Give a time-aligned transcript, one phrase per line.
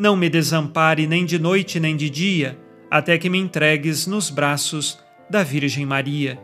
[0.00, 2.58] não me desampare nem de noite nem de dia,
[2.90, 4.98] até que me entregues nos braços
[5.28, 6.40] da Virgem Maria.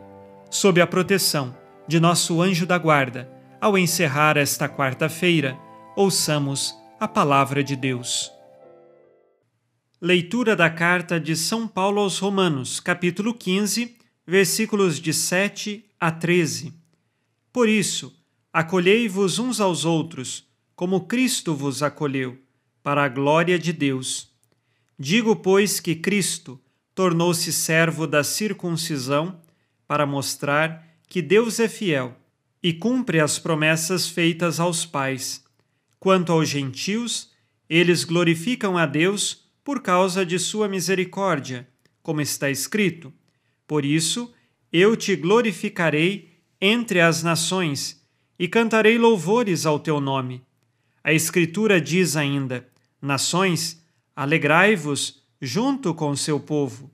[0.51, 3.27] Sob a proteção de nosso anjo da guarda,
[3.59, 5.57] ao encerrar esta quarta-feira,
[5.95, 8.31] ouçamos a palavra de Deus.
[9.99, 13.97] Leitura da carta de São Paulo aos Romanos, capítulo 15,
[14.27, 16.75] versículos de 7 a 13.
[17.51, 18.15] Por isso,
[18.53, 22.37] acolhei-vos uns aos outros, como Cristo vos acolheu
[22.87, 24.31] para a glória de Deus.
[24.97, 26.57] Digo, pois, que Cristo
[26.95, 29.41] tornou-se servo da circuncisão
[29.85, 32.15] para mostrar que Deus é fiel
[32.63, 35.43] e cumpre as promessas feitas aos pais.
[35.99, 37.29] Quanto aos gentios,
[37.69, 41.67] eles glorificam a Deus por causa de sua misericórdia,
[42.01, 43.13] como está escrito:
[43.67, 44.33] Por isso
[44.71, 48.01] eu te glorificarei entre as nações
[48.39, 50.41] e cantarei louvores ao teu nome.
[51.03, 52.65] A Escritura diz ainda:
[53.01, 53.81] Nações,
[54.15, 56.91] alegrai-vos junto com seu povo.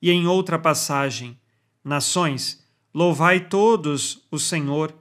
[0.00, 1.38] E em outra passagem,
[1.84, 2.64] Nações,
[2.94, 4.94] louvai todos o Senhor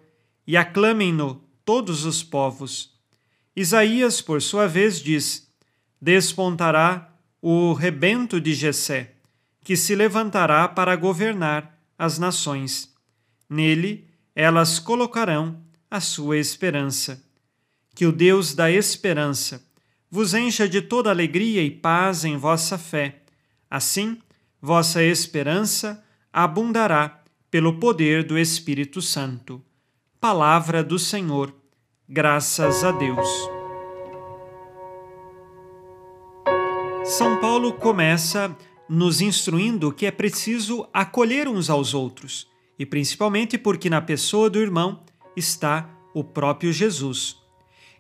[0.48, 3.00] e aclamem-no todos os povos.
[3.56, 5.48] Isaías, por sua vez, diz:
[6.02, 9.14] Despontará o rebento de Jessé,
[9.64, 12.92] que se levantará para governar as nações.
[13.48, 17.24] Nele elas colocarão a sua esperança.
[17.94, 19.64] Que o Deus da esperança
[20.12, 23.22] vos encha de toda alegria e paz em vossa fé.
[23.70, 24.20] Assim,
[24.62, 29.64] vossa esperança abundará pelo poder do Espírito Santo.
[30.20, 31.56] Palavra do Senhor.
[32.08, 33.28] Graças a Deus.
[37.06, 38.56] São Paulo começa
[38.90, 44.60] nos instruindo que é preciso acolher uns aos outros, e principalmente porque na pessoa do
[44.60, 45.04] irmão
[45.36, 47.38] está o próprio Jesus.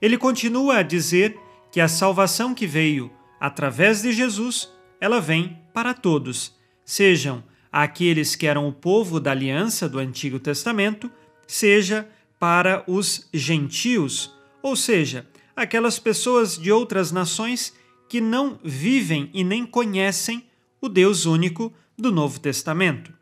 [0.01, 1.39] Ele continua a dizer
[1.71, 8.45] que a salvação que veio através de Jesus, ela vem para todos, sejam aqueles que
[8.45, 11.09] eram o povo da aliança do Antigo Testamento,
[11.47, 17.73] seja para os gentios, ou seja, aquelas pessoas de outras nações
[18.09, 20.45] que não vivem e nem conhecem
[20.81, 23.13] o Deus único do Novo Testamento.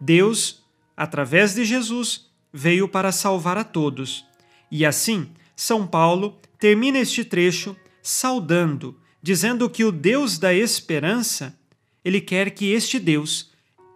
[0.00, 0.62] Deus,
[0.96, 4.26] através de Jesus, veio para salvar a todos.
[4.70, 11.58] E assim, São Paulo termina este trecho saudando, dizendo que o Deus da esperança,
[12.04, 13.50] ele quer que este Deus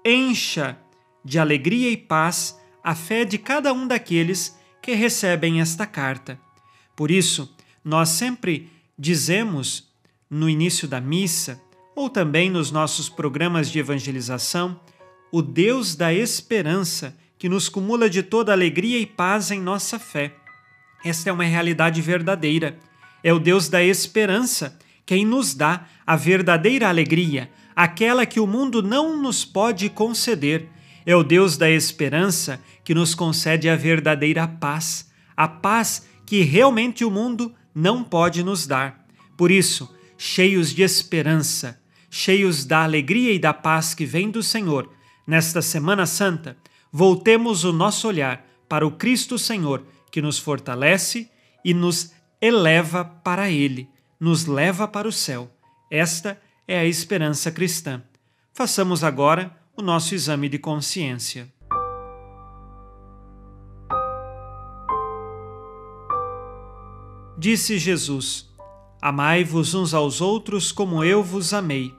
[0.05, 0.79] encha
[1.25, 6.39] de alegria e paz a fé de cada um daqueles que recebem esta carta.
[6.97, 7.55] Por isso,
[7.85, 9.89] nós sempre dizemos
[10.29, 11.61] no início da missa,
[11.95, 14.81] ou também nos nossos programas de evangelização,
[15.31, 20.35] o Deus da esperança que nos cumula de toda alegria e paz em nossa fé.
[21.05, 22.79] Esta é uma realidade verdadeira.
[23.23, 28.83] É o Deus da esperança quem nos dá a verdadeira alegria, aquela que o mundo
[28.83, 30.69] não nos pode conceder.
[31.05, 37.05] É o Deus da esperança que nos concede a verdadeira paz, a paz que realmente
[37.05, 39.05] o mundo não pode nos dar.
[39.37, 44.89] Por isso, cheios de esperança, cheios da alegria e da paz que vem do Senhor,
[45.27, 46.57] nesta Semana Santa,
[46.93, 51.31] voltemos o nosso olhar para o Cristo Senhor que nos fortalece
[51.65, 53.89] e nos eleva para Ele,
[54.21, 55.51] nos leva para o céu.
[55.91, 58.03] Esta é a esperança cristã.
[58.53, 61.51] Façamos agora o nosso exame de consciência.
[67.39, 68.49] Disse Jesus:
[69.01, 71.95] Amai-vos uns aos outros como eu vos amei.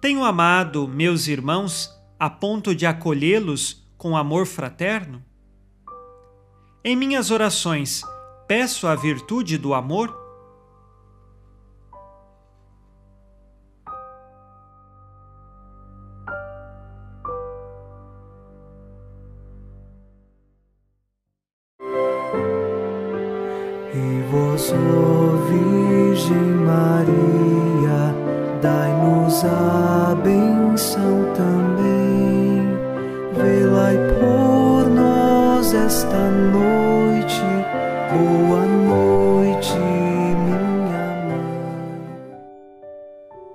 [0.00, 5.24] Tenho amado meus irmãos a ponto de acolhê-los com amor fraterno?
[6.86, 8.02] Em minhas orações,
[8.46, 10.14] peço a virtude do amor?
[23.94, 24.70] E vós,
[25.48, 26.36] Virgem
[26.66, 28.14] Maria,
[28.60, 31.63] dai-nos a benção também.
[36.14, 37.42] Esta noite.
[38.12, 40.60] Boa noite, minha
[41.26, 42.38] mãe.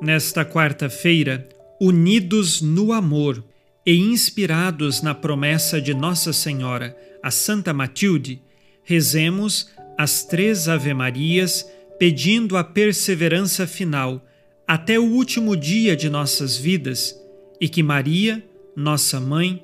[0.02, 1.48] Nesta quarta-feira,
[1.80, 3.42] unidos no amor
[3.86, 8.42] e inspirados na promessa de Nossa Senhora, a Santa Matilde,
[8.84, 11.66] rezemos as três Ave-Marias
[11.98, 14.26] pedindo a perseverança final
[14.68, 17.16] até o último dia de nossas vidas
[17.60, 18.44] e que Maria,
[18.76, 19.64] nossa mãe,